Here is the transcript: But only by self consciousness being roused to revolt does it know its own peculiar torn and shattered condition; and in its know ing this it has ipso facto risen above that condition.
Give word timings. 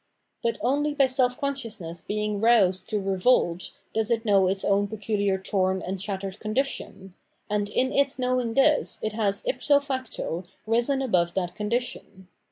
But 0.41 0.57
only 0.61 0.95
by 0.95 1.05
self 1.05 1.39
consciousness 1.39 2.01
being 2.01 2.41
roused 2.41 2.89
to 2.89 2.99
revolt 2.99 3.69
does 3.93 4.09
it 4.09 4.25
know 4.25 4.47
its 4.47 4.65
own 4.65 4.87
peculiar 4.87 5.37
torn 5.37 5.83
and 5.83 6.01
shattered 6.01 6.39
condition; 6.39 7.13
and 7.51 7.69
in 7.69 7.93
its 7.93 8.17
know 8.17 8.41
ing 8.41 8.55
this 8.55 8.97
it 9.03 9.13
has 9.13 9.43
ipso 9.45 9.79
facto 9.79 10.43
risen 10.65 11.03
above 11.03 11.35
that 11.35 11.53
condition. 11.53 12.29